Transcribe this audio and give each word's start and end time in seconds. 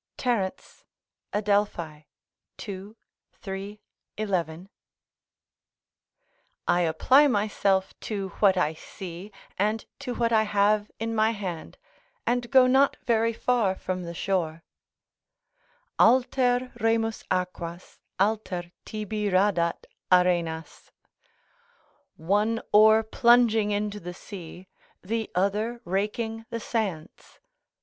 Terence, 0.17 0.83
Adelphi, 1.31 2.07
ii. 2.67 2.93
3, 3.33 3.79
11.] 4.17 4.69
I 6.67 6.81
apply 6.81 7.27
myself 7.27 7.93
to 7.99 8.29
what 8.39 8.57
I 8.57 8.73
see 8.73 9.31
and 9.59 9.85
to 9.99 10.15
what 10.15 10.33
I 10.33 10.41
have 10.41 10.89
in 10.97 11.13
my 11.13 11.29
hand, 11.29 11.77
and 12.25 12.49
go 12.49 12.65
not 12.65 12.97
very 13.05 13.31
far 13.31 13.75
from 13.75 14.01
the 14.01 14.15
shore, 14.15 14.63
"Alter 15.99 16.71
remus 16.79 17.23
aquas, 17.29 17.99
alter 18.19 18.71
tibi 18.85 19.29
radat 19.29 19.85
arenas:" 20.11 20.89
["One 22.15 22.59
oar 22.73 23.03
plunging 23.03 23.69
into 23.69 23.99
the 23.99 24.15
sea, 24.15 24.67
the 25.03 25.29
other 25.35 25.79
raking 25.85 26.47
the 26.49 26.59
sands." 26.59 27.39